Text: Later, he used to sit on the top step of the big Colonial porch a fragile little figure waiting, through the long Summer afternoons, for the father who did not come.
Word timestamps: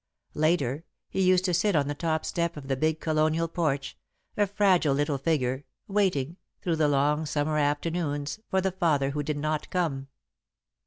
Later, 0.33 0.83
he 1.09 1.21
used 1.21 1.45
to 1.45 1.53
sit 1.53 1.75
on 1.75 1.87
the 1.87 1.93
top 1.93 2.25
step 2.25 2.57
of 2.57 2.67
the 2.67 2.75
big 2.75 2.99
Colonial 2.99 3.47
porch 3.47 3.95
a 4.35 4.47
fragile 4.47 4.95
little 4.95 5.19
figure 5.19 5.63
waiting, 5.87 6.37
through 6.63 6.77
the 6.77 6.87
long 6.87 7.27
Summer 7.27 7.59
afternoons, 7.59 8.39
for 8.49 8.61
the 8.61 8.71
father 8.71 9.11
who 9.11 9.21
did 9.21 9.37
not 9.37 9.69
come. 9.69 10.07